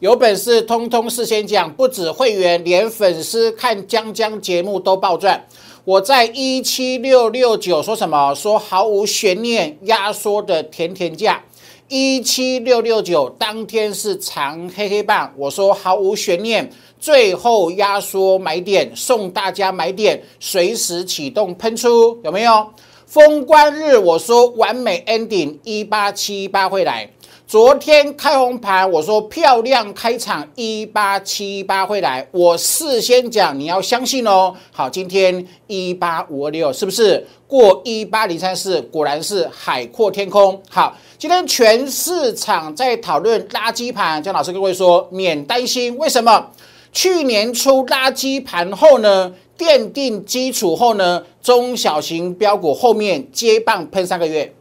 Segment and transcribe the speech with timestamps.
[0.00, 5.44] 有本事通通事先讲，不止会员，连粉丝看江江节目都暴赚。
[5.84, 8.32] 我在一七六六九说什么？
[8.32, 11.42] 说毫无悬念压缩的甜甜价。
[11.88, 16.70] 一七六六九当天是长黑黑棒，我说毫无悬念，
[17.00, 22.68] 最后压缩买点，送大家买点，随时启动喷出，有没有？
[23.04, 27.10] 封关日我说完美 ending，一八七八会来。
[27.48, 34.54] 昨天开红盘，我说漂亮开场一八七八会来，我事先讲你要相信哦。
[34.70, 38.82] 好，今天一八五二六是不是过一八零三四？
[38.82, 40.60] 果然是海阔天空。
[40.68, 46.50] 好，今天全市场在讨论垃圾盘，姜老师各位说免担心，为什么？
[46.92, 54.54] 去年出垃圾盘后呢，奠定基础后呢，中小型标股后面接棒喷三个月，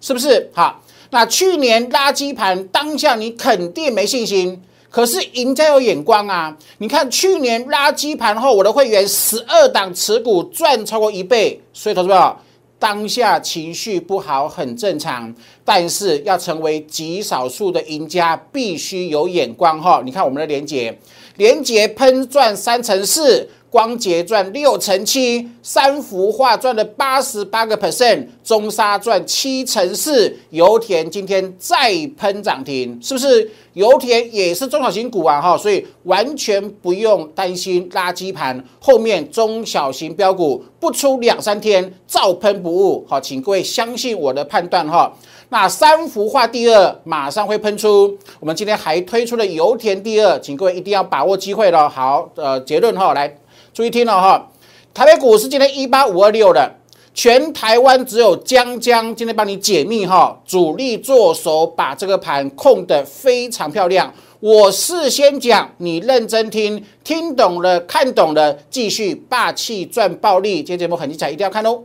[0.00, 0.50] 是不是？
[0.52, 0.80] 好。
[1.14, 4.60] 那去年垃圾盘当下你肯定没信心，
[4.90, 6.56] 可是赢家有眼光啊！
[6.78, 12.36] 你看去年垃圾盘后，我的会员十二档持股赚超过一倍，所以投资者
[12.80, 15.32] 当下情绪不好很正常，
[15.64, 20.02] 但是要成为极少数的赢家，必须有眼光哈！
[20.04, 20.98] 你看我们的连结，
[21.36, 23.48] 连结喷赚三成四。
[23.74, 33.50] 光捷赚六成七，三幅画赚了八十八个 percent，中沙赚七成四，油田今天再喷涨停，是不是？
[33.72, 45.12] 油田也是中小型股啊，哈，所以完全不用担心垃圾盘，后面中小型标股不出两三天照喷不误，好，请各位相信我的判断哈。
[45.48, 51.88] 那三幅画第二马上会喷出，我们今天还推出了油田第二，请各位一定要把握机会了。
[51.88, 53.36] 好，呃，结论哈，来。
[53.74, 54.52] 注意听了哈，
[54.94, 56.72] 台北股市今天一八五二六的，
[57.12, 64.14] 全台湾只有江江今天帮你解密哈，主力做手把这个盘控得非常漂亮。
[64.38, 70.58] 我事先讲，你认真听，听懂了看懂了，继续霸气赚暴利。
[70.58, 71.82] 今天节目很精彩，一定要看哦。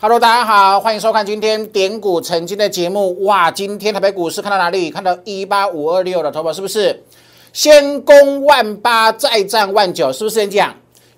[0.00, 3.24] Hello，大家好，欢迎收看今天点股成金的节目。
[3.24, 4.92] 哇，今天台北股市看到哪里？
[4.92, 7.02] 看到一八五二六的头发是不是？
[7.52, 10.72] 先攻万八，再战万九，是不是这样？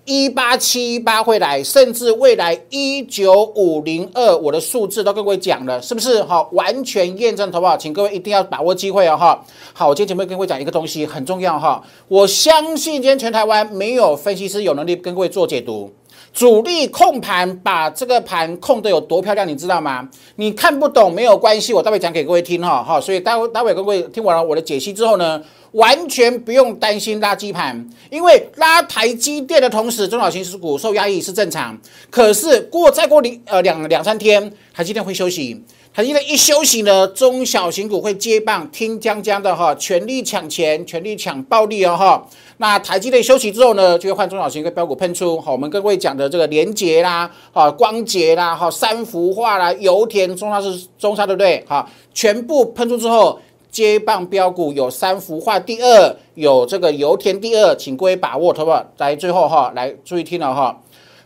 [0.06, 6.22] 一八七八会来，甚至未来一九五零二，我的数字都跟各位讲了，是不是？
[6.22, 7.76] 好，完全验证，好不好？
[7.76, 9.44] 请各位一定要把握机会哦，哈。
[9.74, 11.84] 好，我今天节目跟各位讲一个东西，很重要哈。
[12.08, 15.92] 我相信今天全台湾没有分析师有能力跟各位做解读。
[16.32, 20.08] 主力控盘，把这个盘控得有多漂亮，你知道吗？
[20.36, 22.82] 你看不懂没有关系，我待会讲给各位听哈。
[22.82, 25.42] 哈，所以待会待会各位听完了我的解析之后呢，
[25.72, 31.76] 完全不用担心垃圾盘，因为拉台积电的同时，中小型股受压抑是正常。
[32.10, 35.62] 可是过再过两呃两两三天，台积电会休息。
[35.92, 42.24] 台积电一休息呢，中小型股会接棒，听江江的哈，全力抢钱，全力抢暴利哦哈。
[42.58, 45.40] 那台积电休息之后呢，就会换中小型跟标股喷出。
[45.40, 51.64] 好，我们各位讲的这个连捷啦，哈，光捷啦，哈，三幅化啦，油田中沙是中沙对不对？
[51.66, 51.84] 哈，
[52.14, 58.86] 全部喷出之后，接棒标股有三幅画第二，有这个油田第二，请各位把握，好不好？
[58.98, 60.80] 来最后哈，来注意听了哈，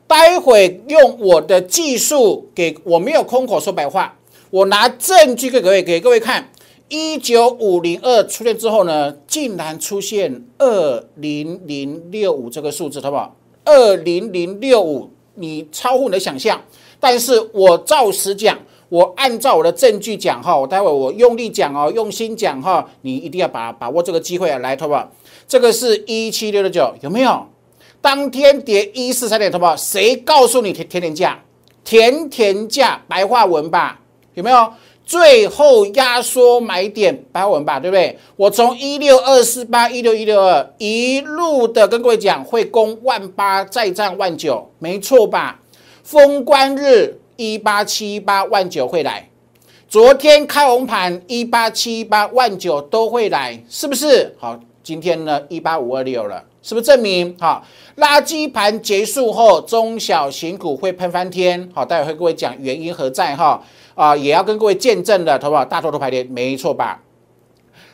[0.06, 4.16] 待会用我的技术给我没有空口说白话。
[4.50, 6.50] 我拿证据给各位给各位看，
[6.88, 13.36] 一九五零二出现之后呢，竟然出现二零零六五这个数字，好不好？
[13.64, 16.60] 二零零六五，你超乎你的想象。
[17.00, 25.10] 但是我照实讲，我按照我的证据讲哈，我待会我用力讲哦，用心讲哈，你一定要把把握这个机会啊，来，好不好？
[25.48, 27.46] 这个是一七六六九，有没有？
[28.00, 29.74] 当天跌一四三点，好不好？
[29.76, 31.42] 谁告诉你甜甜价？
[31.82, 34.00] 甜甜价，白话文吧。
[34.34, 34.72] 有没有
[35.06, 38.18] 最后压缩买点白文吧，对不对？
[38.36, 45.60] 我从一六二四八一六一六二一路的跟各位讲，会攻万八再战万九，没错吧？
[46.02, 49.28] 封关日一八七八万九会来，
[49.88, 54.34] 昨天开红盘一八七八万九都会来，是不是？
[54.38, 57.36] 好，今天呢一八五二六了，是不是证明？
[57.38, 57.62] 好，
[57.98, 61.70] 垃圾盘结束后，中小型股会喷翻天。
[61.74, 63.36] 好，待会会各位讲原因何在？
[63.36, 63.62] 哈。
[63.94, 65.64] 啊，也要跟各位见证的，好不好？
[65.64, 67.00] 大多头排列没错吧？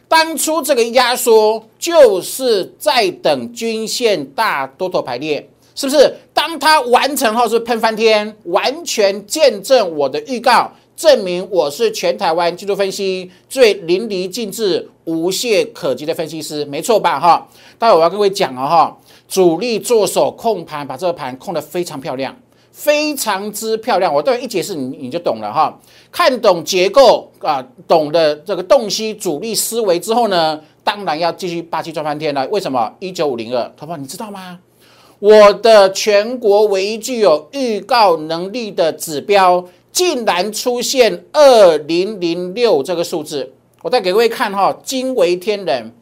[0.09, 6.13] 当初这个压缩就是在等均线大多头排列，是不是？
[6.35, 17.21] 当它完成后是喷翻天，完全见证我的预告，证明我是全台湾技术分析最淋漓尽致、无懈可击的分析师，没错吧？
[17.21, 17.47] 哈，
[17.79, 18.97] 待会我要跟各位讲了哈。
[19.29, 22.37] 主力做手控盘，把这个盘控得非常漂亮，
[22.81, 24.13] 非常之漂亮。
[24.13, 25.79] 我待会一解释你你就懂了哈。
[26.11, 32.49] 看懂结构啊，懂得这个洞悉主力思维之后呢，当然要继续霸气赚翻天了。
[32.49, 32.91] 为什么？
[32.99, 34.59] 一九五零二，头发你知道吗？
[35.19, 39.63] 我的全国唯一具有预告能力的指标，
[39.93, 43.53] 竟然出现二零零六这个数字。
[43.83, 45.93] 我再给各位看哈，惊为天人。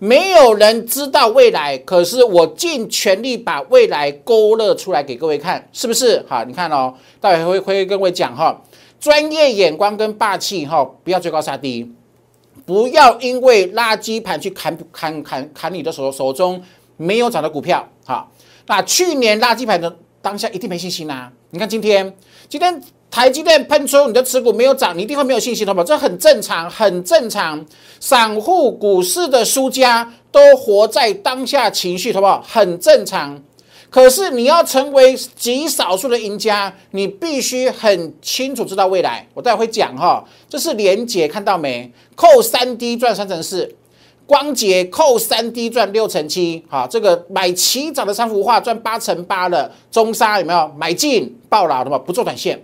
[0.00, 6.24] 没有人知道未来，可是我尽全力把未来勾勒出来给各位看，是不是？
[6.28, 8.62] 好，你看哦，待会会会跟各位讲哈，
[9.00, 11.92] 专业眼光跟霸气哈，不要追高杀低，
[12.64, 16.62] 不要因为垃圾盘去砍砍砍砍你的手手中
[16.96, 18.28] 没有涨的股票哈。
[18.66, 21.32] 那去年垃圾盘的当下一定没信心呐。
[21.50, 22.16] 你看今天，
[22.48, 22.80] 今天。
[23.10, 25.84] 台积电喷出，你的持股没有涨，你一定会没有信心，好不好？
[25.84, 27.64] 这很正常，很正常。
[27.98, 32.44] 散户股市的输家都活在当下情绪，好不好？
[32.46, 33.42] 很正常。
[33.90, 39.26] 可是你要成为极少数的赢家，你必须很清楚知道未来。
[39.32, 41.90] 我待会会讲哈，这是连结，看到没？
[42.14, 43.74] 扣三 D 赚三成四，
[44.26, 46.62] 光捷扣三 D 赚六成七。
[46.68, 49.72] 好，这个买齐涨的三幅画赚八成八了。
[49.90, 51.82] 中沙有没有买进爆了？
[51.82, 51.96] 的吗？
[51.96, 52.62] 不做短线。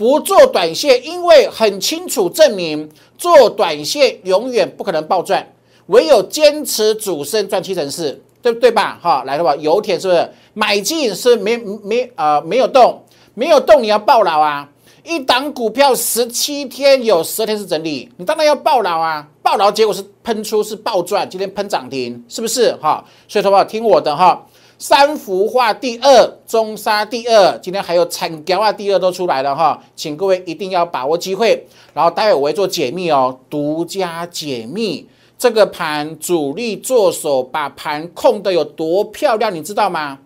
[0.00, 2.88] 不做短线，因为很清楚证明
[3.18, 5.46] 做短线永远不可能暴赚，
[5.88, 8.98] 唯有坚持主升赚七成四，对不对吧？
[9.02, 13.04] 哈，来了吧，油田是不是买进是没没啊没有动，
[13.34, 14.66] 没有动你要爆牢啊！
[15.04, 19.28] 一档股票十七天有十二天是整理，你当然要爆牢啊！
[19.42, 22.72] 爆牢结果是喷出是暴赚，今天喷涨停，是不是？
[22.76, 24.46] 哈，所以说话听我的哈。
[24.80, 35.06] 三幅画第二，中沙第二，今天还有产胶啊第二都出来了哈，请各位一定要把握机会，然后待会我会做解密哦，独家解密
[35.36, 40.18] 这个盘主力做手把盘控的有多漂亮，你知道吗？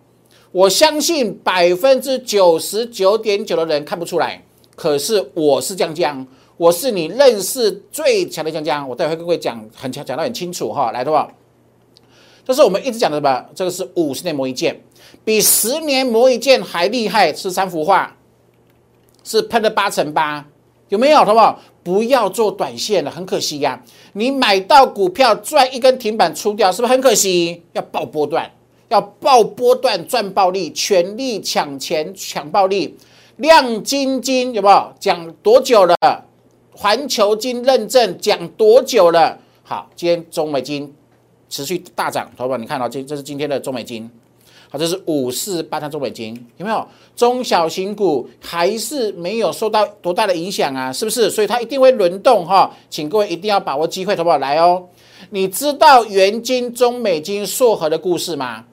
[0.52, 4.40] 我相信百分之九十九点九的人看不出来，
[4.76, 6.24] 可是我是江江，
[6.56, 11.28] 我是你认识最强的江江，我待会跟各位讲很强，讲得很清楚哈，来的话。
[12.44, 13.48] 这是我们一直讲的吧？
[13.54, 14.78] 这个是五十年磨一剑，
[15.24, 17.32] 比十年磨一剑还厉害。
[17.32, 18.14] 是三幅画，
[19.22, 20.46] 是喷了八成八，
[20.90, 21.18] 有没有？
[21.18, 21.58] 好不好？
[21.82, 23.82] 不要做短线了，很可惜呀。
[24.12, 27.62] 你买到股票赚一根停板出掉，是不是很可惜？
[27.72, 28.50] 要爆波段，
[28.88, 32.96] 要爆波段赚暴利，全力抢钱抢暴利。
[33.36, 34.92] 亮晶晶有没有？
[35.00, 35.96] 讲多久了？
[36.72, 39.38] 环球金认证讲多久了？
[39.62, 40.94] 好，今天中美金。
[41.48, 44.10] 持续大涨，投保你看到这这是今天的中美金，
[44.70, 50.92] 好，这是五四八三中美金，有没有中小型股还是没有受到多大的影响啊？
[50.92, 51.30] 是不是？
[51.30, 54.84] 所以它一定会轮动哈，请各位一定要把握机会，投保来哦。
[55.30, 58.64] 你知道元金、中美金、硕和的故事吗？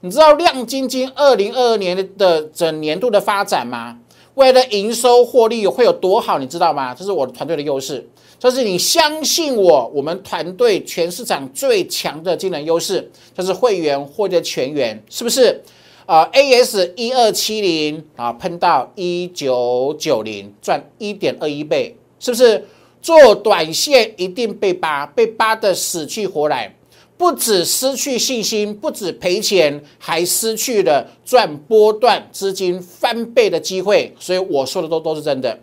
[0.00, 3.98] 你知道亮晶晶二零二二年的整年度的发展吗？
[4.34, 6.38] 未来的营收获利会有多好？
[6.38, 6.94] 你知道吗？
[6.94, 8.06] 这是我团队的优势。
[8.44, 15.58] 这是你相信我，我们团队全市场最强的技能优势，这是会员或者全员，是不是？
[16.04, 22.62] 啊，AS 一二七零啊，喷到一九九零，赚一点二一倍，是不是？
[23.00, 26.76] 做短线一定被扒，被扒的死去活来，
[27.16, 34.14] 不止失去信心，不止赔钱，还失去了赚波段资金翻倍的机会。
[34.20, 35.58] 所以我说的都都是真的。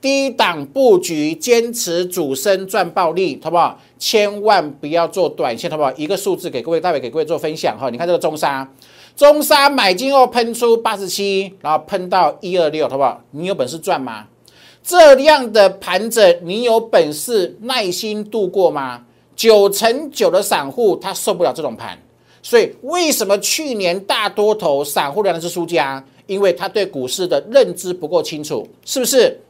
[0.00, 3.80] 低档布局，坚持主升赚暴利，好不好？
[3.98, 5.92] 千万不要做短线，好不好？
[5.96, 7.90] 一个数字给各位，待会给各位做分享哈。
[7.90, 8.70] 你看这个中沙，
[9.16, 13.20] 中沙买进后喷出八十七，然后喷到一二六，好不好？
[13.32, 14.26] 你有本事赚吗？
[14.84, 19.02] 这样的盘整，你有本事耐心度过吗？
[19.34, 21.98] 九成九的散户他受不了这种盘，
[22.42, 26.04] 所以为什么去年大多头散户仍然是输家？
[26.26, 29.40] 因为他对股市的认知不够清楚，是不是？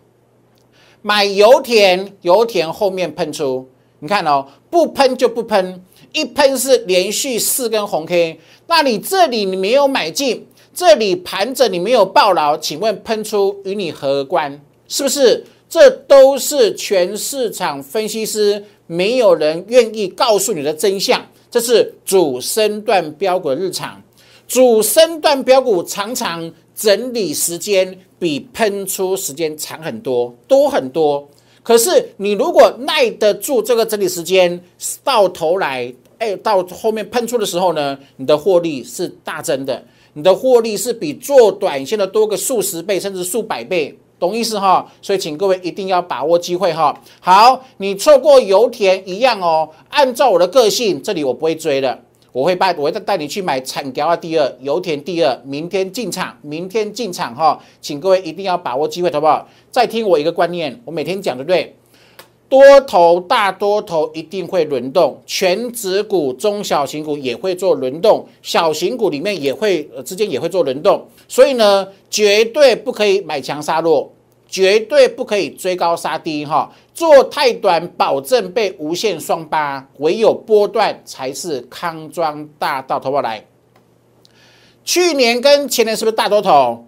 [1.03, 3.69] 买油田，油田后面喷出，
[4.01, 14.61] 你看哦，不喷就不喷，一喷是连续四根红 K，那你这里你没有买进，这里盘着你没有爆牢，请问喷出与你何关？
[14.89, 15.45] 是不是？
[15.69, 24.03] 这都是全市场分析师没有人愿意告诉你的真相，这是主升段标股的日常，
[24.47, 26.53] 主升段标股常常。
[26.79, 31.29] 整理时间比喷出时间长很多，多很多。
[31.65, 34.63] 可是你如果耐得住这个整理时间，
[35.03, 44.89] 到头来，哎，到后面喷出的时候呢，你的获利是大增的，你的获利是比做短线的多个数十倍甚至数百倍，懂意思哈？
[45.03, 46.97] 所以请各位一定要把握机会哈。
[47.19, 49.69] 好，你错过油田一样哦。
[49.89, 52.05] 按照我的个性，这里我不会追的。
[52.39, 59.49] 我会带我会再带你去买产条啊第二，油田第二，明天进场，明天进场哈，请各位一定要把握机会，好不好？
[59.73, 61.75] 再听我一个观念，我每天讲对不对？
[62.49, 74.13] 多头大多头一定会轮动，全指股、中小型股也会做轮动，小型股里面也会呃之间也会做轮动，所以呢，绝对不可以买强杀弱，
[74.49, 82.99] 绝对不可以追高杀低哈，做太短保证被无限双八，唯有波段才是康庄大道。
[82.99, 83.45] 投保来，
[84.85, 86.87] 去年跟前年是不是大多头？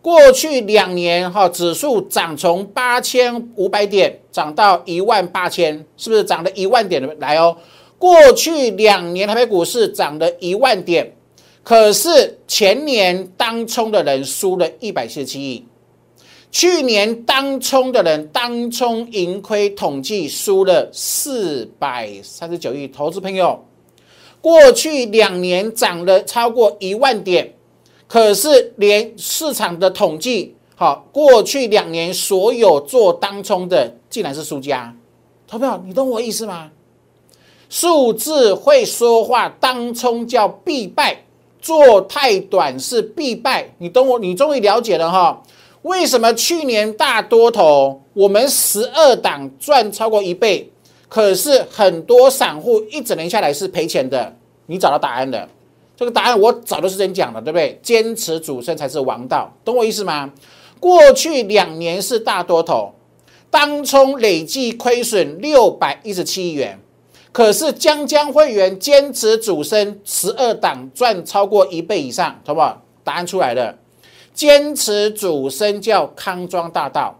[0.00, 7.56] 过去两年哈，指数涨从八千五百点涨到一万八千，是不是涨了一万点来哦？
[7.98, 11.12] 过去两年台北股市涨了一万点，
[11.64, 15.66] 可是前年当冲的人输了一百七十七亿，
[16.50, 22.88] 去年当冲的人当冲盈亏统计输了四百三十九亿。
[22.88, 23.64] 投资朋友，
[24.40, 27.54] 过去两年涨了超过一万点。
[28.06, 34.96] 可是连市场的统计，好，过去两年所有做当冲的，竟然是输家。
[35.46, 36.70] 投票，你懂我意思吗？
[37.68, 41.24] 数字会说话，当冲叫必败，
[41.60, 43.74] 做太短是必败。
[43.76, 44.18] 你懂我？
[44.18, 45.42] 你终于了解了哈？
[45.88, 50.70] 为什么去年大多头，我们十二档赚超过一倍，
[51.08, 54.36] 可是很多散户一整年下来是赔钱的？
[54.66, 55.48] 你找到答案了。
[55.96, 57.80] 这个答案我早都是先讲了，对不对？
[57.82, 60.30] 坚持主升才是王道，懂我意思吗？
[60.78, 62.92] 过去两年是大多头，
[63.50, 66.78] 当冲累计亏损六百一十七亿元，
[67.32, 72.82] 可是江江会员坚持主升，十二档赚超过一倍以上，好不好？
[73.02, 73.74] 答案出来了，
[74.38, 77.12] 坚持主升叫康庄大道，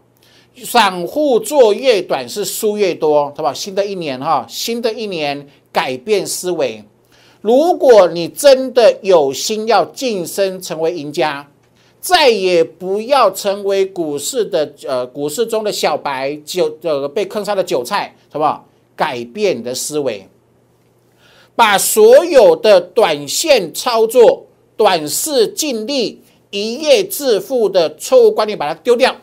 [0.63, 3.53] 散户做越短是输越多，好不好？
[3.53, 6.81] 新的一年哈，新的一年改变思维。
[7.41, 11.45] 如果你真的有心要晋升成为赢家，
[11.99, 18.65] 再也不要成为股市的呃股市中的小白韭呃被坑杀的韭菜，好不好？
[18.95, 20.25] 改变你的思维，
[21.53, 24.45] 把所有的短线操作、
[24.77, 29.15] 短视尽力、一夜致富的错误观念，把它丢掉。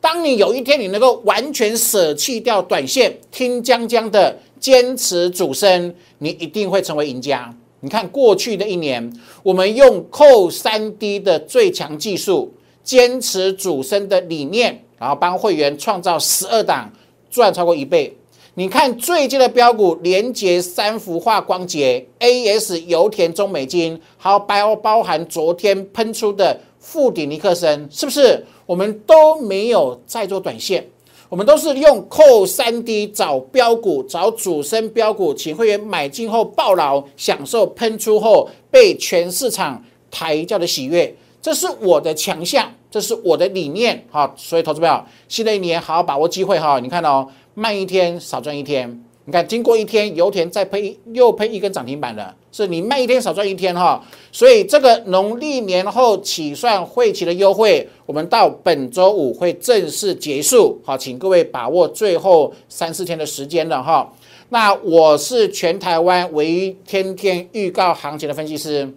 [0.00, 4.38] 当你有一天你能够完全舍弃掉短线，听江江的。
[4.60, 7.54] 坚持主升，你一定会成为赢家。
[7.80, 9.12] 你看过去的一年，
[9.42, 12.50] 我们用扣三 D 的最强技术，
[12.82, 16.90] 坚持主升的理念，然后帮会员创造十二档
[17.28, 18.16] 赚超过一倍。
[18.56, 28.44] 你看最近的标股，连接三幅化光洁、AS 油田中美金，还有包包含昨天喷出的富鼎尼克森，是不是？
[28.64, 30.86] 我们都没有在做短线。
[31.28, 39.82] 我们都是用扣三 D 找标股，找主升标股，请会员买进后暴牢，享受喷出后被全市场
[40.12, 41.12] 抬轿的喜悦。
[41.42, 44.06] 这是我的强项，这是我的理念。
[44.10, 46.78] 好，所以投资朋友，新的一年好好把握机会哈。
[46.78, 49.00] 你看哦，慢一天少赚一天。
[49.26, 54.04] 你看，经过一天，油田再喷又喷一根涨停板了，是你慢一天少赚一天哈。
[54.30, 60.78] 所以这个农历年后起算会期的优惠，我们到本周五会正式结束。
[60.84, 64.12] 好，请各位把握最后三四天的时间了哈。
[64.50, 68.92] 那我是全台湾唯一天天预告行情的分析师。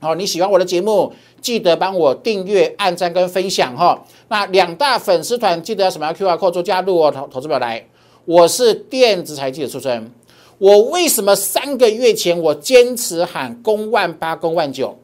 [0.00, 4.04] 好，你喜欢我的节目，记得帮我订阅、按赞跟分享哈。
[4.26, 7.86] 那两大粉丝团记得要什么要 Q R code 做加入哦，投投资表来。
[8.28, 10.12] 我是电子财记者出身，
[10.58, 14.98] 我为什么三个月前我坚持喊攻万八、攻万九？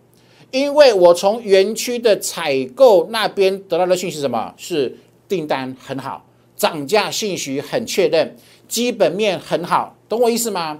[0.51, 4.95] 因为我从园区的采购那边得到的讯息，什么是
[5.27, 6.23] 订单很好，
[6.55, 8.37] 涨价信息很确认，
[8.69, 10.79] 基本面很好，懂我意思吗？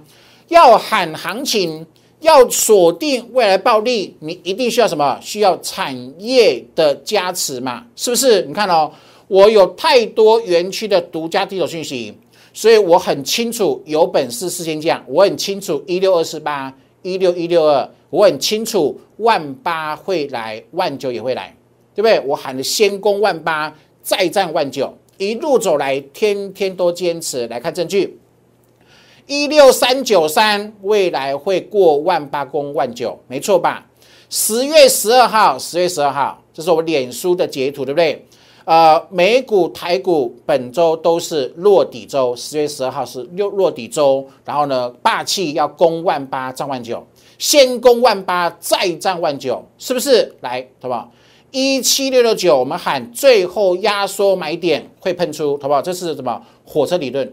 [0.49, 1.83] 要喊行情，
[2.19, 5.17] 要锁定未来暴利，你一定需要什么？
[5.19, 7.87] 需要产业的加持嘛？
[7.95, 8.43] 是不是？
[8.43, 8.91] 你看哦，
[9.27, 12.13] 我有太多园区的独家第一手讯息。
[12.55, 15.03] 所以我很清楚，有本事事先降。
[15.09, 21.53] 我很清楚一六二四八、一六一六二，我很清楚万八会来，万九也会来，
[21.93, 22.17] 对不对？
[22.21, 27.45] 我喊的先攻万八，再战万九，一路走来，天天都坚持。
[27.47, 28.17] 来看证据，
[29.27, 33.85] 一六三九三，未来会过万八攻万九，没错吧？
[34.29, 38.25] 十月十二号，十月十二号，这是我脸书的截图，对不对？
[38.65, 44.27] 呃，美股、台股本周都是落底周，十月十二号是落落底周。
[44.43, 47.05] 然后呢，霸气要攻万八，涨万九，
[47.37, 50.35] 先攻万八，再涨万九，是不是？
[50.41, 51.11] 来，好不好？
[51.51, 55.79] 一七六六九，我们喊最后压缩买点会喷出，好不好？
[55.79, 56.41] 这是什么？
[56.65, 57.31] 火车理论，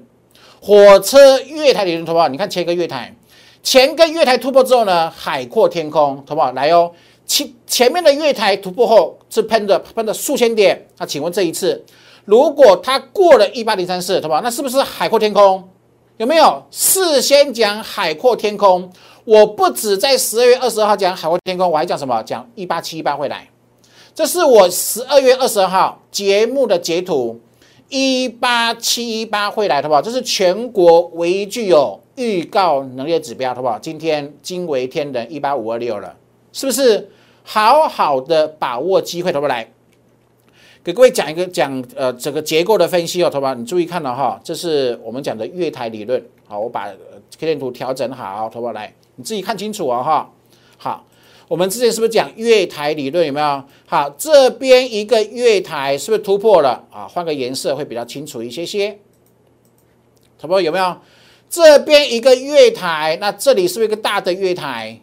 [0.60, 2.28] 火车月台理论，好不好？
[2.28, 3.16] 你看切个月台，
[3.62, 6.52] 前跟月台突破之后呢，海阔天空，好不好？
[6.52, 6.92] 来哦，
[7.26, 11.82] 前前面的月台突破后是喷的喷的数千点，那请问这一次，
[12.26, 14.42] 如果它过了一八零三四，好不好？
[14.42, 15.66] 那是不是海阔天空？
[16.18, 18.92] 有没有事先讲海阔天空？
[19.24, 22.22] 我不止在十二月二十二号讲海阔天空，我还讲什么？
[22.24, 23.48] 讲一八七一八会来。
[24.14, 27.40] 这是我十二月二十二号节目的截图，
[27.88, 30.02] 一八七一八会来，好不好？
[30.02, 33.78] 这是全国唯一具有预告能力的指标，好不好？
[33.78, 36.14] 今天惊为天人，一八五二六了，
[36.52, 37.10] 是不是？
[37.42, 39.46] 好好的把握机会，好不？
[39.46, 39.68] 来。
[40.84, 43.54] 给各位讲一个讲呃整个结构的分析哦，好吧？
[43.54, 46.20] 你注意看了哈，这是我们讲的月台理论。
[46.44, 46.88] 好，我把
[47.38, 48.72] K 线图调整好，好不？
[48.72, 50.28] 来，你自己看清楚哦哈。
[50.76, 51.04] 好，
[51.46, 53.62] 我们之前是不是讲月台理论有没有？
[53.86, 57.06] 好，这边一个月台是不是突破了啊？
[57.06, 58.98] 换个颜色会比较清楚一些些，
[60.40, 60.60] 好不好？
[60.60, 60.96] 有没有？
[61.48, 65.00] 这边一个月台，那这里是不是一个大的月台？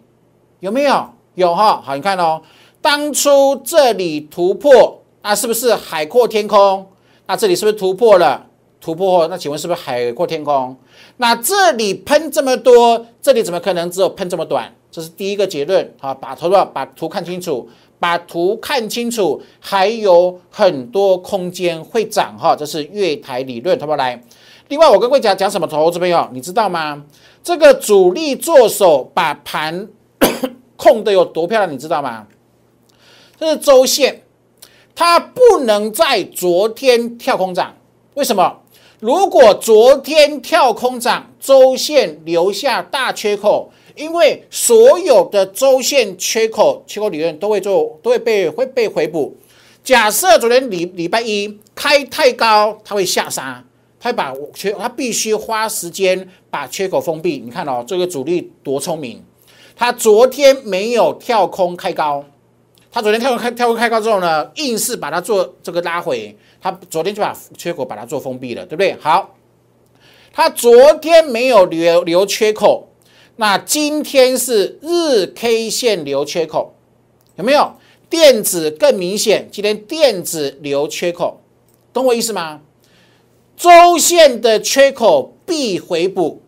[0.59, 1.09] 有没有？
[1.35, 1.81] 有哈。
[1.83, 2.41] 好，你看哦，
[2.81, 4.95] 当初这里突破。
[5.21, 6.87] 那是不是海阔天空？
[7.27, 8.47] 那这里是不是突破了？
[8.81, 10.75] 突破后，那请问是不是海阔天空？
[11.17, 14.73] 那这里喷这么多，这里怎么可能只有喷这么短？
[14.89, 15.93] 这是第一个结论。
[15.99, 17.69] 好，把图把图看清楚，
[17.99, 22.55] 把图看清楚，还有很多空间会涨哈。
[22.55, 23.97] 这是月台理论，好不好？
[23.97, 24.23] 来，
[24.69, 27.03] 另外我跟各位讲讲什么投资朋友，你知道吗？
[27.43, 29.89] 这个主力做手把盘
[30.79, 32.25] 控的有多漂亮，你知道吗？
[33.37, 34.23] 这是周线。
[34.95, 37.77] 它不能在昨天跳空涨，
[38.15, 38.59] 为什么？
[38.99, 49.37] 如果昨天跳空涨，周线留下大缺口，因为所有的周线缺口、缺口理论都会做，都会被会被回补。
[49.81, 53.63] 假设昨天礼礼拜一开太高，它会下杀，
[54.01, 57.39] 它把缺，它必须花时间把缺口封闭。
[57.39, 59.23] 你看哦，这个主力多聪明，
[59.79, 62.25] 它昨天没有跳空开高。
[62.91, 68.97] 他昨天跳空开跳空开高之后呢，硬是把它做这个拉回，他昨天就把缺口把它做封闭了，对不对？
[68.99, 69.37] 好，
[70.33, 72.89] 他昨天没有留留缺口，
[73.37, 76.75] 那今天是日 K 线留缺口，
[77.37, 77.71] 有没有？
[78.09, 81.39] 电子更明显，今天电子留缺口，
[81.93, 82.59] 懂我意思吗？
[83.55, 86.41] 周线的缺口必回补，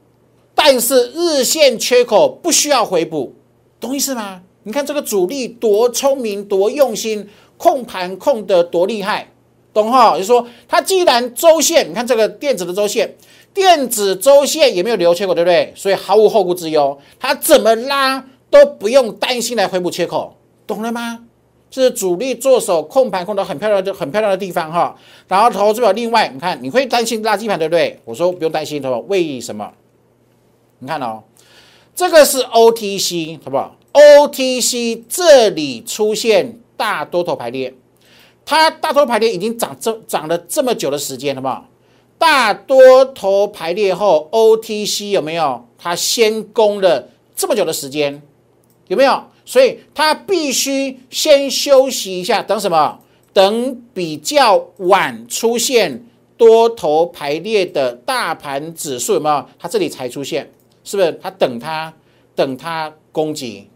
[0.54, 3.34] 但是日线缺口不需要回补，
[3.80, 4.42] 懂意思吗？
[4.64, 9.32] 你看这个主力多聪明，多用心，控盘控得多厉害，
[9.74, 10.14] 懂哈？
[10.14, 13.16] 就是说，它既然周线，你看这个电子的周线，
[13.54, 15.74] 电子周线也没有留缺口，对不对？
[15.76, 20.36] 所以毫无后顾之忧，它怎么拉都不用担心来回补缺口，
[20.68, 21.26] 懂了吗？
[21.72, 24.96] 这是主力做手控盘控得很漂亮的、很漂亮的地方哈。
[25.28, 27.98] 然后投资表另外，你看你会担心垃圾盘，对不对？
[28.06, 29.72] 我说不用担心，好不为什么？
[30.84, 31.22] 你看哦，
[31.96, 37.72] 这个是 OTC，好不好？OTC 这里出现大多头排列，
[38.44, 41.68] 它大多头排列已经涨这涨了这么久的时间，好不好？
[42.18, 45.68] 大多头排列后，OTC 有没有？
[45.78, 48.20] 它先攻了这么久的时间，
[48.88, 49.24] 有没有？
[49.46, 53.00] 所以它必须先休息一下，等什么？
[53.34, 56.04] 等比较晚出现
[56.38, 59.46] 多头排列的大盘指数有没有？
[59.60, 60.52] 它这里才出现，
[60.84, 61.12] 是不是？
[61.22, 61.94] 它等它
[62.36, 63.68] 等它攻击。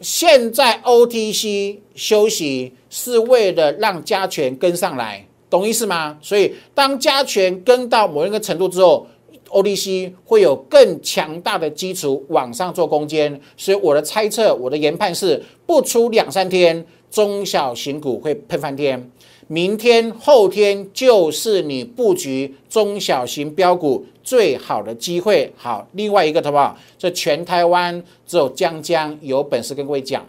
[0.00, 6.18] 现在 OTC 休息是为了让加权跟上来，懂意思吗？
[6.20, 9.06] 所以当加权跟到某一个程度之后
[9.48, 13.40] ，OTC 会有更强大的基础往上做攻坚。
[13.56, 19.10] 所以我的猜测，我的研判是，不出两三天，中小型股会喷翻天。
[19.46, 25.52] 明天、后天就是你布局中小型标股最好的机会。
[25.54, 26.78] 好，另外一个，好不好？
[26.96, 30.24] 这全台湾只有江江有本事跟各位讲。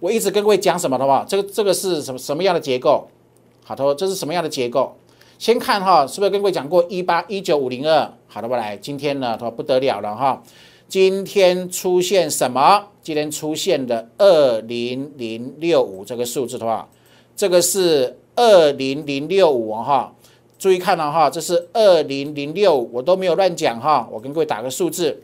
[0.00, 1.22] 我一直跟各位讲什么，好不好？
[1.28, 3.06] 这个这个是什么什么样的结构？
[3.62, 4.96] 好，他说这是什么样的结构？
[5.38, 8.10] 先看哈，是不是跟各位讲过一八一九五零二？
[8.26, 10.42] 好的，我来，今天呢，他说不得了了哈，
[10.88, 12.86] 今天出现什么？
[13.02, 16.88] 今天出现的二零零六五这个数字的话。
[17.34, 20.14] 这个是二零零六五哈，
[20.58, 25.22] 注意看了哈，这是二零零六五，我都没有乱讲哈，我跟各位打个数字，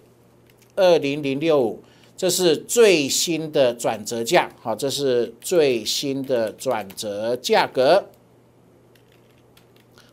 [0.75, 1.83] 二零零六五，
[2.16, 8.07] 这是最新的转折价，好，这是最新的转折价格，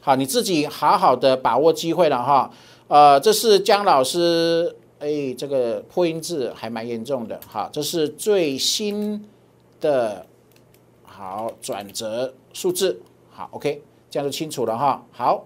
[0.02, 2.52] 好，你自己好好的把握机会了哈，
[2.88, 9.28] 呃，这是姜老师，哎，这个破音字还蛮严重的，好，这是最新
[9.82, 10.26] 的。
[11.18, 13.00] 好，转折数字
[13.32, 15.02] 好，OK，这样就清楚了哈。
[15.14, 15.46] 好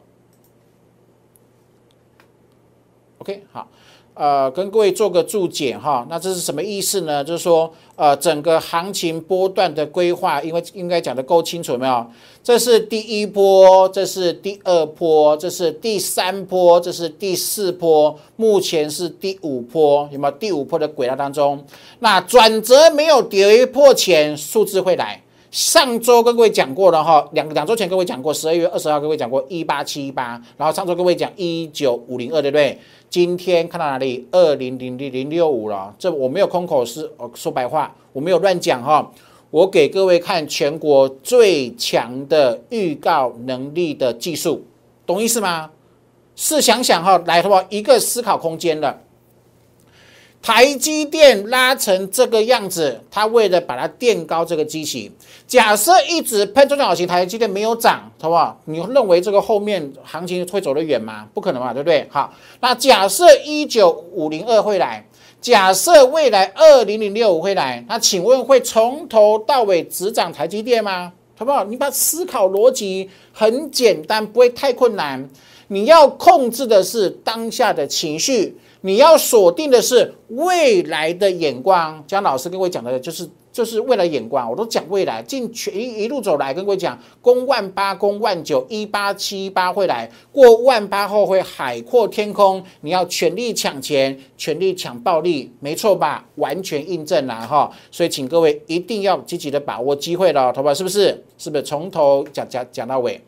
[3.19, 3.67] ，OK，好，
[4.15, 6.07] 呃，跟各位做个注解哈。
[6.09, 7.23] 那这是什么意思呢？
[7.23, 12.07] 就是说，呃，整个行情波段的规划，因为应该讲的够清楚，没有？
[12.43, 20.31] 这是第一波，这是第二波，这是第三波，这是第四波，目前是第五波，有没有？
[20.31, 21.63] 第五波的轨道当中，
[21.99, 25.21] 那转折没有跌破前，数字会来。
[25.51, 32.77] 上周跟各位讲过了哈，两两周前跟各位讲过，十二月二十号跟各位讲过一八七八，然后上周跟各位讲一九五零二，对不对？
[33.09, 34.27] 今天看到哪里？
[34.31, 39.11] 二零零零零六五了，这我没有空口是哦说白话，我没有乱讲哈，
[39.49, 44.63] 我给各位看全国最强的预告能力的技术，
[45.07, 45.71] 懂意思吗？
[46.35, 49.01] 试想想哈，来的话一个思考空间了。
[50.41, 55.11] 台积电拉成这个样子，它为了把它垫高这个机器，
[55.45, 58.59] 假设一直喷中小型台积电没有涨，好不好？
[58.65, 61.27] 你认为这个后面行情会走得远吗？
[61.33, 62.07] 不可能嘛，对不对？
[62.09, 65.05] 好，那假设一九五零二会来，
[65.41, 71.11] 假设未来二零零六五会来，那请问会从头到尾只涨台积电吗？
[71.37, 71.65] 好不好？
[71.65, 75.29] 你把思考逻辑很简单，不会太困难。
[75.69, 78.55] 你要控制的是当下的情绪。
[78.81, 96.25] 你要锁定的是未来的眼光，江老师跟各位讲的就是就是未来眼光，我都讲未来，进全一一路走来跟各位讲，攻万八，攻万九，一八七八会来，过万八后会海阔天空，你要全力抢钱，全力抢暴利，没错吧？
[96.35, 101.21] 完全印证了哈，所以请各位一定要积极的把握机会了，头发是不是？
[101.37, 103.19] 是不是从头讲讲讲到尾，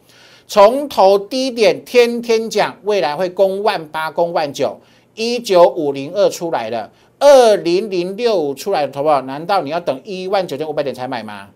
[0.52, 4.82] 从头低点天天讲，未来会攻万八，攻万九。
[5.16, 9.22] 一九五零二出来了，二零零六五出来的，好不好？
[9.22, 11.48] 难道你要等一万九千五百点才买吗？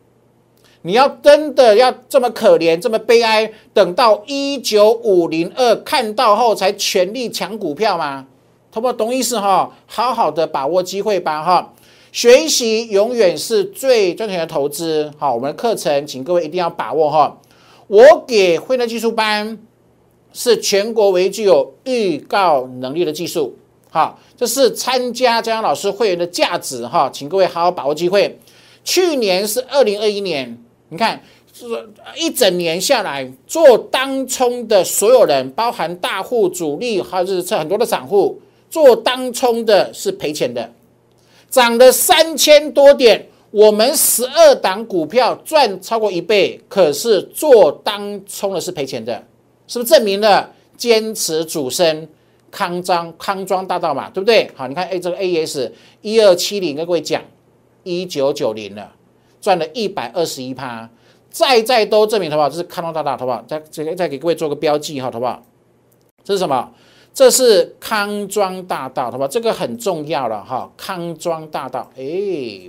[0.83, 8.25] 你要真的要这么可怜，这么悲哀，等到一九五零二看到后才全力抢股票吗？
[8.71, 8.93] 好不好？
[8.93, 9.73] 懂意思哈？
[9.87, 11.73] 好好的把握机会吧哈！
[12.13, 15.11] 学习永远是最赚钱的投资。
[15.17, 17.37] 好，我们的课程，请各位一定要把握哈！
[17.87, 19.57] 我给会的技术班。
[20.37, 23.55] 是全国唯一具有预告能力的技术，
[23.89, 28.37] 好，这是参加江老师会员的价值哈，请各位好好把握机会。
[28.83, 31.65] 去年是二零二一年，你看是
[32.17, 40.69] 一整年下来做当冲的所有人，包含大户、主力，还是很多的散户，做当冲的是赔钱的，
[41.49, 49.23] 涨了三千多点，我们十二档股票赚超过一倍，可是做当冲的是赔钱的。
[49.65, 52.05] 是不是证明了坚持主升
[52.51, 54.09] 康庄康庄大道嘛？
[54.09, 54.51] 对不对？
[54.55, 57.21] 好，你看，哎，这个 A S 一二七零跟各位讲
[57.83, 58.91] 一九九零了，
[59.39, 60.89] 赚了一百二十一趴，
[61.29, 62.49] 再再都证明，好不好？
[62.49, 63.41] 这是康庄大道，好不好？
[63.47, 65.41] 再再再给各位做个标记，哈，好不好？
[66.25, 66.73] 这是什么？
[67.15, 69.25] 这是康庄大道，好吧？
[69.25, 72.03] 这个很重要了，哈，康庄大道，哎，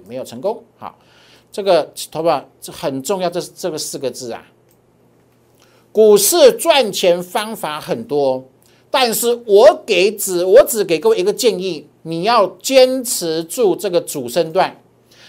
[0.06, 0.96] 没有成功，好，
[1.50, 2.48] 这个好不好？
[2.60, 4.46] 这很重要，这是这个四个字啊。
[5.90, 8.44] 股市赚钱方法很多，
[8.88, 14.80] 但是我给只我只给各位一个建议，你要坚持住这个主升段，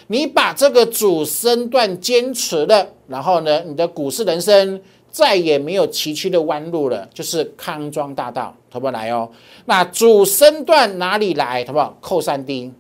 [0.06, 4.80] 你把这个主升段坚持了，然后呢，你的股市人生
[5.12, 9.30] 再也没有崎岖的弯路了，就是康庄大道，好不好来哦？
[9.66, 11.66] 那主升段哪里来？
[11.66, 11.98] 好不好？
[12.00, 12.72] 扣三 D，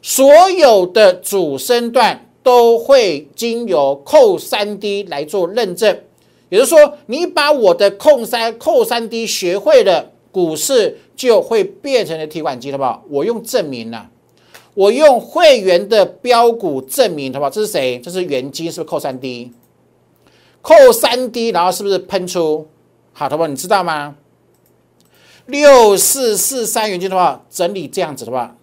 [0.00, 6.00] 所有的主升段都会经由扣三 D 来做认证。
[6.48, 13.02] 也就是说，你把我的控三扣三 D 学会了，股市就会变成了提款机，好不好？
[13.08, 14.10] 我用证明了，
[14.74, 17.50] 我用会员的标股证明，好不好？
[17.50, 17.98] 这是谁？
[18.00, 19.50] 这是元金，是不是扣三 D？
[20.62, 22.66] 扣三 D，然后是不是喷出？
[23.12, 23.46] 好，好不好？
[23.46, 24.16] 你知道吗？
[25.46, 28.56] 六四四三元金的话，整理这样子的话，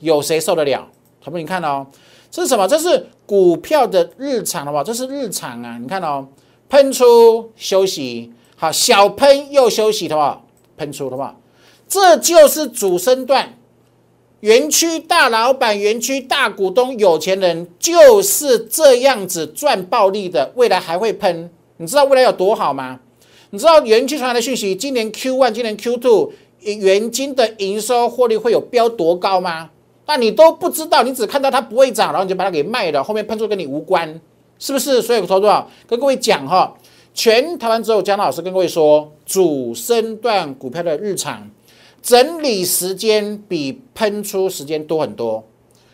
[0.00, 0.88] 有谁受得了？
[1.20, 1.38] 好不好？
[1.38, 1.86] 你看哦，
[2.30, 2.66] 这是什么？
[2.66, 4.82] 这是股票的日常，的话？
[4.82, 6.26] 这是日常啊，你看哦。
[6.68, 10.42] 喷出休息，好小喷又休息的话，
[10.76, 11.36] 喷出的话，
[11.86, 13.56] 这就是主升段。
[14.46, 21.50] 园区大老板、园区大股东、有钱人就是这样子赚暴利的，未来还会喷。
[21.78, 23.00] 你知道未来有多好吗？
[23.50, 26.30] 你知道园区传来的讯息，今年 Q one、今年 Q two，
[26.60, 29.70] 元金的营收获利会有飙多高吗？
[30.06, 34.20] 那你都不知道，你只看到它不会涨，然后你就把它给卖了，后面喷出跟你无关。
[34.60, 35.02] 是不是？
[35.02, 35.68] 所以我说多少？
[35.88, 36.72] 跟各位讲哈，
[37.12, 41.50] 全台湾只有江老师跟各位说，主升段股票的日常
[42.06, 45.44] 整理时间比喷出时间多很多。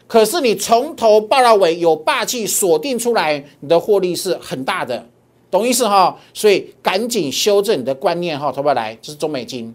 [0.06, 5.06] 可是你从头爆到尾有霸气锁定出来，你的获利是很大的，
[5.50, 6.14] 懂意思哈？
[6.34, 8.94] 所以赶紧修正你的观念哈，投不来？
[9.00, 9.74] 这是中美金，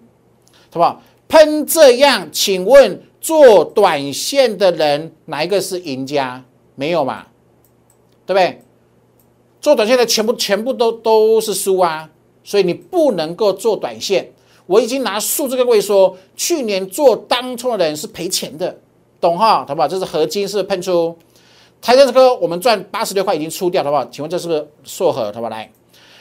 [0.69, 1.01] 好不好？
[1.27, 6.45] 喷这样，请问做短线的人哪一个是赢家？
[6.75, 7.25] 没有嘛？
[8.27, 8.61] 对不对？
[9.59, 12.07] 做短线的全部全部都都是输啊！
[12.43, 14.31] 所以你不能够做短线。
[14.67, 18.77] 我已经拿数字跟各位说，去年做当冲的人是赔钱的，
[19.19, 19.65] 懂哈？
[19.65, 19.87] 好不好？
[19.87, 21.17] 这是合金是喷出，
[21.81, 24.05] 台电这个我们赚八十六块已经出掉，好不好？
[24.11, 25.25] 请问这是不是硕和？
[25.31, 25.49] 好不好？
[25.49, 25.71] 来，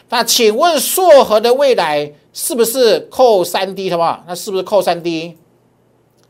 [0.09, 3.91] 那请问硕和的未来是不是扣三 D？
[3.91, 4.25] 好不好？
[4.27, 5.37] 那是不是扣三 D？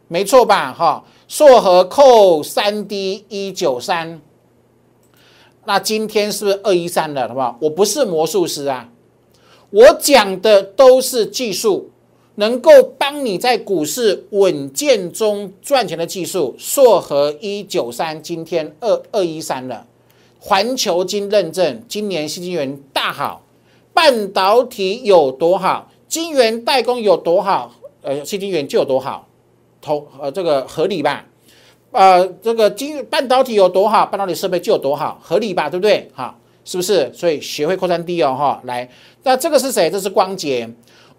[0.08, 0.72] 没错吧？
[0.72, 4.20] 哈，硕和扣三 D 一九三。
[5.66, 7.58] 那今天是不是二一三了，好不好？
[7.60, 8.88] 我不是魔术师啊，
[9.70, 11.90] 我讲的都是技术，
[12.36, 16.54] 能够帮你在股市稳健中赚钱的技术。
[16.58, 19.86] 硕和一九三，今天二二一三了。
[20.38, 23.42] 环球金认证，今年新晶圆大好，
[23.92, 29.26] 半导体有多好，晶圆代工有多好，呃，新晶圆就有多好，
[29.80, 31.26] 投呃这个合理吧？
[31.90, 35.68] 呃，这个金半导体有多好，半导体设备就有多好，合理吧？
[35.68, 36.08] 对不对？
[36.14, 37.10] 好，是不是？
[37.12, 38.88] 所以学会扣三 D 哦，哈，来，
[39.24, 39.90] 那这个是谁？
[39.90, 40.68] 这是光捷，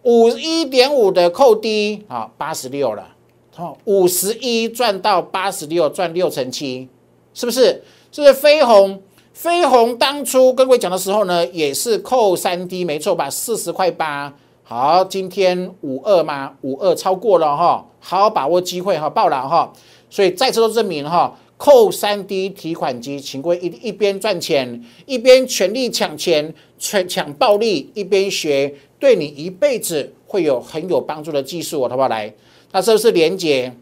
[0.07, 3.09] 五一点五的扣低，好，八十六了，
[3.53, 6.87] 好，五十一赚到八十六，赚六成七，
[7.33, 7.83] 是不是？
[8.09, 13.29] 这是飞鸿，飞鸿当初跟各位讲的时候呢，也是扣三 D，没错吧？
[13.29, 16.53] 四十块八，好，今天五二吗？
[16.61, 19.73] 五二超过了哈，好好把握机会哈，爆了哈。
[20.09, 32.07] 所以再次都证明哈，扣三 D 提款机，请各位一一边赚钱，一边全力抢钱、抢抢暴利，一边学，对你一辈子会有很有帮助的技术，好不好？
[32.07, 32.33] 来，
[32.71, 33.75] 那这是连接，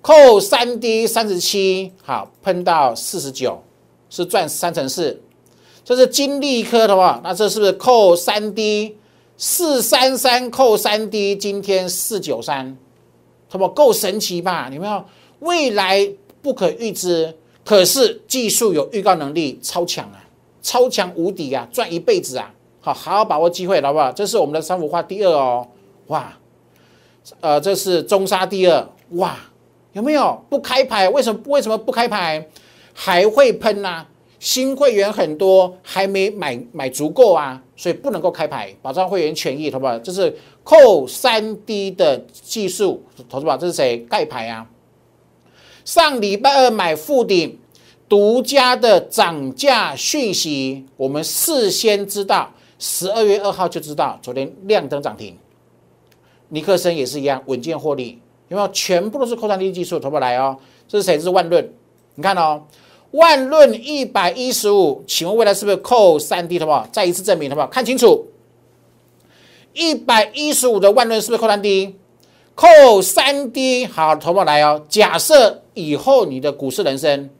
[0.00, 3.62] 扣三 D 三十七，好喷到四十九，
[4.10, 5.20] 是赚三成四。
[5.84, 8.96] 这是金利科的话，那这是不是扣三 D
[9.36, 11.36] 四三三扣三 D？
[11.36, 12.76] 今天四九三。
[13.50, 14.68] 什么够神奇吧？
[14.70, 15.08] 你们要
[15.40, 16.10] 未来
[16.42, 17.36] 不可预知？
[17.64, 20.24] 可是技术有预告能力，超强啊，
[20.60, 22.52] 超强无敌啊，赚一辈子啊！
[22.84, 24.12] 好好好把握机会，好不好？
[24.12, 25.66] 这是我们的三幅画第二哦，
[26.08, 26.36] 哇，
[27.40, 29.34] 呃，这是中沙第二，哇，
[29.94, 31.08] 有没有不开牌？
[31.08, 32.46] 为什么为什么不开牌？
[32.92, 34.04] 还会喷呐？
[34.38, 39.98] 新会员很多，还没买买足够啊，所以不能够开牌，保障会员权益，好不好？
[39.98, 40.36] 这是。
[40.64, 44.66] 扣三 D 的技术，投资宝，这是谁盖牌啊？
[45.84, 47.58] 上礼拜二买富鼎，
[48.08, 55.36] 独家的涨价讯息，我们事先知道，十二月二号就知道，昨天亮灯涨停。
[56.48, 58.68] 尼克森也是一样，稳健获利，有没有？
[58.68, 60.58] 全部都是扣三 D 技术，投不来哦。
[60.86, 61.16] 这是谁？
[61.16, 61.72] 这是万润，
[62.16, 62.62] 你看哦，
[63.12, 66.58] 万润一百一十五，请问未来是不是扣三 D？
[66.58, 66.86] 好不好？
[66.92, 67.66] 再一次证明，好不好？
[67.68, 68.26] 看清楚。
[69.72, 71.96] 一百一十五的万润是不是扣三 D？
[72.54, 74.84] 扣三 D，好，投保来哦。
[74.88, 77.30] 假设以后你的股市人生，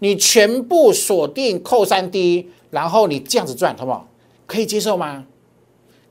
[0.00, 4.08] 你全部锁定扣三 D，然后你这样子赚，好不好？
[4.46, 5.24] 可以接受吗？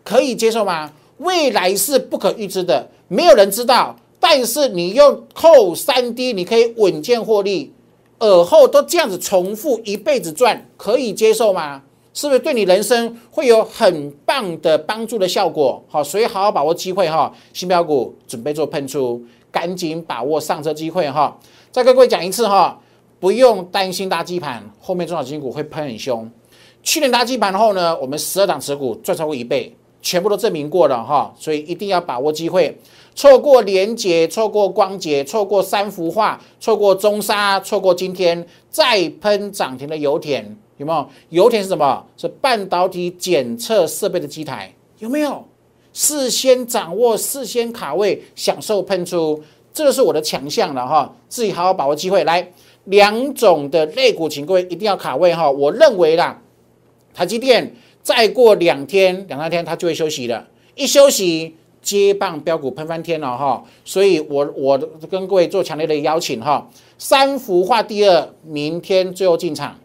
[0.04, 0.92] 可以接受吗？
[1.18, 3.96] 未来是不可预知的，没有人知道。
[4.20, 7.74] 但是你用扣三 D，你可以稳健获利，
[8.20, 11.84] 尔后都这样子重复一辈子赚，可以接受吗？
[12.14, 15.84] 是不是对你人生会有很棒的帮助的效果？
[15.90, 21.38] 好，所以好好把握机会哈，新标股准备做喷出，赶紧把握上车机会哈。
[21.72, 22.80] 再跟各位讲一次哈，
[23.20, 26.30] 不用担心垃圾盘，后面中小金股会喷很凶。
[26.84, 32.78] 去年垃圾盘后呢，我们十二档持股赚超过一倍，全部都证明过了哈，所以一定要把握机会，
[33.16, 40.56] 错过连捷，错过光捷，错过三幅画，错过中沙，错过今天再喷涨停的油田。
[40.78, 42.06] 有没有油田是什么？
[42.18, 45.46] 是半导体检测设备的机台，有没有？
[45.94, 49.42] 事先掌握，事先卡位，享受喷出，
[49.72, 51.16] 这是我的强项了哈！
[51.30, 52.24] 自己好好把握机会。
[52.24, 52.52] 来，
[52.86, 55.50] 两种的类股，请各位一定要卡位哈！
[55.50, 56.42] 我认为啦，
[57.14, 63.64] 台积电再过两天、两三天，它就会休息了，一休息接棒标股喷翻天了哈！
[63.86, 64.78] 所以我我
[65.10, 69.78] 跟各位做强烈的邀请哈，三幅画第二，明天最后进场。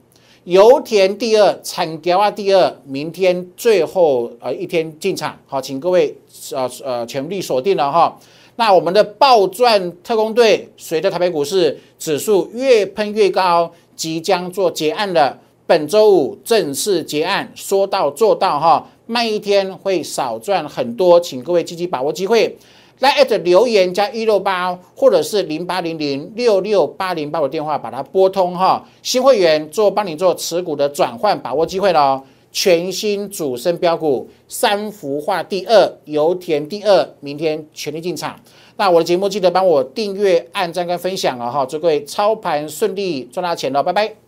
[0.44, 6.16] 油田第二，产条啊第二，明天最后呃一天进场，好，请各位
[6.52, 8.18] 呃呃全力锁定了哈。
[8.56, 15.38] 那我们的暴赚特工队随着台北股市指数越喷越高，即将做结案了。
[15.68, 22.56] 本周五正式结案，说到做到哈，慢一天会少赚很多，请各位积极把握机会。
[23.00, 28.82] 来艾特留言加一六八，或者是零八零零六六八零八的电话，把它拨通哈。
[29.02, 32.22] 新会员做帮你做持股的转换，把握机会喽。
[32.50, 38.40] 全新主升标股三幅画第二，油田第二，明天全力进场。
[38.78, 41.66] 那我的节目记得帮我订阅、按赞跟分享哦哈！
[41.66, 43.82] 祝各位操盘顺利，赚大钱喽！
[43.82, 44.27] 拜拜。